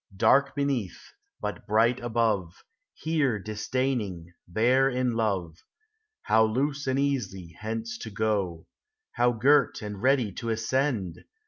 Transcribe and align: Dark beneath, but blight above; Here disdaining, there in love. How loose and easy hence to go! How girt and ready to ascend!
Dark 0.17 0.55
beneath, 0.55 1.13
but 1.39 1.67
blight 1.67 1.99
above; 1.99 2.63
Here 2.95 3.37
disdaining, 3.37 4.33
there 4.47 4.89
in 4.89 5.11
love. 5.11 5.57
How 6.23 6.43
loose 6.43 6.87
and 6.87 6.97
easy 6.97 7.55
hence 7.59 7.99
to 7.99 8.09
go! 8.09 8.65
How 9.11 9.31
girt 9.31 9.83
and 9.83 10.01
ready 10.01 10.31
to 10.31 10.49
ascend! 10.49 11.19